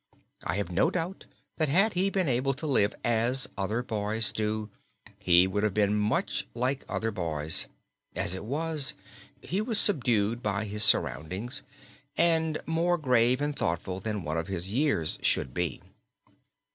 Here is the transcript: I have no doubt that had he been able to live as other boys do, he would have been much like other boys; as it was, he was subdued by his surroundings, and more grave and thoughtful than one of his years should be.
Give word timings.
I 0.43 0.55
have 0.55 0.71
no 0.71 0.89
doubt 0.89 1.27
that 1.57 1.69
had 1.69 1.93
he 1.93 2.09
been 2.09 2.27
able 2.27 2.55
to 2.55 2.65
live 2.65 2.95
as 3.03 3.47
other 3.55 3.83
boys 3.83 4.33
do, 4.33 4.71
he 5.19 5.45
would 5.45 5.61
have 5.61 5.75
been 5.75 5.95
much 5.95 6.47
like 6.55 6.83
other 6.89 7.11
boys; 7.11 7.67
as 8.15 8.33
it 8.33 8.43
was, 8.43 8.95
he 9.43 9.61
was 9.61 9.77
subdued 9.79 10.41
by 10.41 10.65
his 10.65 10.83
surroundings, 10.83 11.61
and 12.17 12.63
more 12.65 12.97
grave 12.97 13.41
and 13.41 13.55
thoughtful 13.55 13.99
than 13.99 14.23
one 14.23 14.39
of 14.39 14.47
his 14.47 14.71
years 14.71 15.19
should 15.21 15.53
be. 15.53 15.83